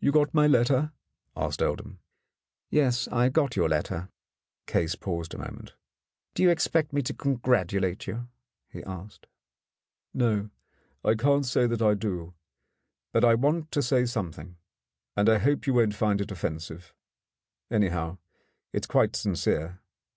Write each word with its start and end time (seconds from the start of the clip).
"You 0.00 0.10
got 0.10 0.34
my 0.34 0.48
letter?" 0.48 0.90
asked 1.36 1.62
Oldham. 1.62 2.00
"Yes, 2.70 3.06
I 3.06 3.28
got 3.28 3.54
your 3.54 3.68
letter." 3.68 4.08
Case 4.66 4.96
paused 4.96 5.32
a 5.32 5.38
moment. 5.38 5.76
"Do 6.34 6.42
you 6.42 6.50
expect 6.50 6.92
me 6.92 7.02
to 7.02 7.14
congratulate 7.14 8.08
you?" 8.08 8.26
he 8.68 8.82
asked. 8.82 9.28
"No, 10.12 10.50
I 11.04 11.14
can't 11.14 11.46
say 11.46 11.68
that 11.68 11.82
I 11.82 11.94
do. 11.94 12.34
But 13.12 13.24
I 13.24 13.34
want 13.36 13.70
to 13.70 13.80
say 13.80 14.06
something, 14.06 14.56
and 15.16 15.28
I 15.28 15.38
hope 15.38 15.68
you 15.68 15.74
won't 15.74 15.94
find 15.94 16.20
it 16.20 16.32
offensive. 16.32 16.92
Anyhow, 17.70 18.18
it 18.72 18.82
is 18.86 18.88
quite 18.88 19.14
sincere. 19.14 19.78